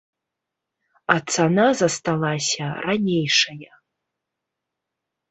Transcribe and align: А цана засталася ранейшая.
А 1.13 1.17
цана 1.33 1.65
засталася 1.81 2.65
ранейшая. 2.85 3.71